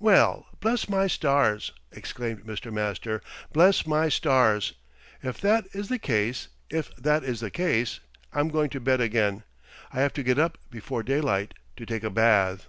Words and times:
"Well, 0.00 0.46
bless 0.58 0.88
my 0.88 1.06
stars!" 1.06 1.70
exclaimed 1.92 2.42
Mr. 2.42 2.72
Master. 2.72 3.22
"Bless 3.52 3.86
my 3.86 4.08
stars! 4.08 4.72
If 5.22 5.40
that 5.42 5.64
is 5.72 5.88
the 5.88 5.98
case 6.00 6.48
if 6.70 6.92
that 6.96 7.22
is 7.22 7.38
the 7.38 7.52
case, 7.52 8.00
I'm 8.32 8.48
going 8.48 8.70
to 8.70 8.80
bed 8.80 9.00
again. 9.00 9.44
I 9.92 10.00
have 10.00 10.12
to 10.14 10.24
get 10.24 10.40
up 10.40 10.58
before 10.72 11.04
daylight 11.04 11.54
to 11.76 11.86
take 11.86 12.02
a 12.02 12.10
bath." 12.10 12.66